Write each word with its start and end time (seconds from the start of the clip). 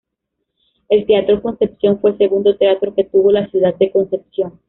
El 0.89 1.05
Teatro 1.05 1.43
Concepción 1.43 1.99
fue 1.99 2.09
el 2.09 2.17
segundo 2.17 2.57
teatro 2.57 2.91
que 2.95 3.03
tuvo 3.03 3.31
la 3.31 3.45
ciudad 3.51 3.75
de 3.75 3.91
Concepción. 3.91 4.59